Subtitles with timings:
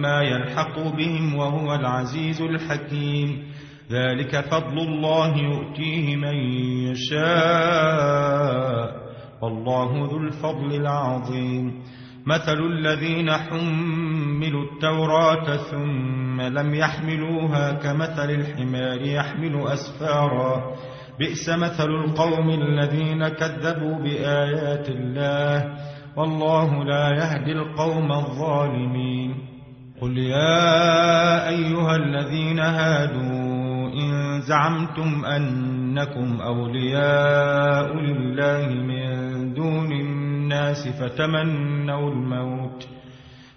[0.00, 3.52] لما يلحقوا بهم وهو العزيز الحكيم.
[3.90, 6.34] ذلك فضل الله يؤتيه من
[6.88, 7.20] يشاء.
[9.42, 11.82] والله ذو الفضل العظيم.
[12.26, 20.76] مثل الذين حملوا التوراة ثم لم يحملوها كمثل الحمار يحمل أسفارا.
[21.18, 25.64] بئس مثل القوم الذين كذبوا بآيات الله.
[26.16, 29.49] والله لا يهدي القوم الظالمين.
[30.00, 39.08] قل يا أيها الذين هادوا إن زعمتم أنكم أولياء لله من
[39.54, 42.88] دون الناس فتمنوا الموت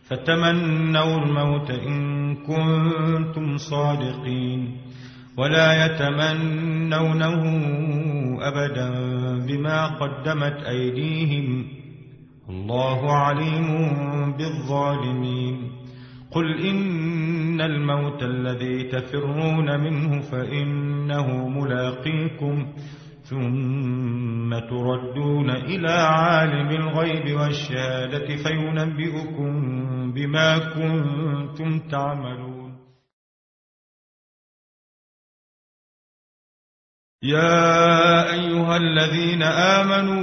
[0.03, 4.77] فتمنوا الموت إن كنتم صادقين
[5.37, 7.43] ولا يتمنونه
[8.41, 8.89] أبدا
[9.47, 11.65] بما قدمت أيديهم
[12.49, 13.67] الله عليم
[14.37, 15.82] بالظالمين.
[16.33, 22.73] قل إن الموت الذي تفرون منه فإنه ملاقيكم
[23.23, 29.51] ثم تردون إلى عالم الغيب والشهادة فينبئكم
[30.13, 32.53] بما كنتم تعملون.
[37.23, 40.22] يا أيها الذين آمنوا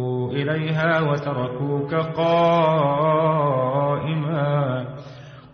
[0.31, 1.93] إليها وتركوك
[3.71, 4.85] قائما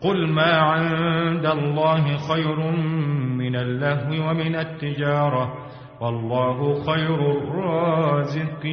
[0.01, 2.71] قل ما عند الله خير
[3.37, 5.53] من اللهو ومن التجارة
[6.01, 8.67] والله خير الرازقين